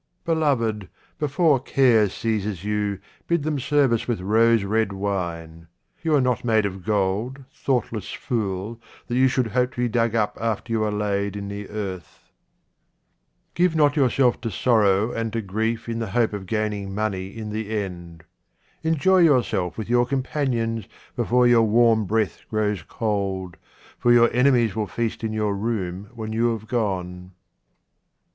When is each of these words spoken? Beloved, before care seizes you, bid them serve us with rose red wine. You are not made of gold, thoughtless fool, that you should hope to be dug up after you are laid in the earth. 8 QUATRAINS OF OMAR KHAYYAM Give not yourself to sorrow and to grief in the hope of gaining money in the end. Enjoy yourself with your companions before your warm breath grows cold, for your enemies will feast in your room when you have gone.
Beloved, 0.25 0.89
before 1.19 1.59
care 1.59 2.09
seizes 2.09 2.63
you, 2.63 2.97
bid 3.27 3.43
them 3.43 3.59
serve 3.59 3.93
us 3.93 4.07
with 4.07 4.19
rose 4.19 4.63
red 4.63 4.93
wine. 4.93 5.67
You 6.01 6.15
are 6.15 6.19
not 6.21 6.43
made 6.43 6.65
of 6.65 6.83
gold, 6.83 7.43
thoughtless 7.53 8.11
fool, 8.11 8.81
that 9.05 9.13
you 9.13 9.27
should 9.27 9.45
hope 9.49 9.73
to 9.75 9.81
be 9.81 9.87
dug 9.87 10.15
up 10.15 10.35
after 10.41 10.73
you 10.73 10.83
are 10.83 10.91
laid 10.91 11.35
in 11.35 11.49
the 11.49 11.69
earth. 11.69 12.31
8 13.51 13.53
QUATRAINS 13.53 13.53
OF 13.53 13.53
OMAR 13.53 13.53
KHAYYAM 13.53 13.53
Give 13.53 13.75
not 13.75 13.95
yourself 13.95 14.41
to 14.41 14.49
sorrow 14.49 15.11
and 15.11 15.31
to 15.33 15.41
grief 15.43 15.87
in 15.87 15.99
the 15.99 16.09
hope 16.09 16.33
of 16.33 16.47
gaining 16.47 16.95
money 16.95 17.27
in 17.37 17.51
the 17.51 17.69
end. 17.69 18.23
Enjoy 18.81 19.19
yourself 19.19 19.77
with 19.77 19.87
your 19.87 20.07
companions 20.07 20.87
before 21.15 21.45
your 21.45 21.61
warm 21.61 22.05
breath 22.05 22.41
grows 22.49 22.81
cold, 22.81 23.55
for 23.99 24.11
your 24.11 24.33
enemies 24.33 24.75
will 24.75 24.87
feast 24.87 25.23
in 25.23 25.31
your 25.31 25.55
room 25.55 26.09
when 26.15 26.33
you 26.33 26.51
have 26.53 26.67
gone. 26.67 27.33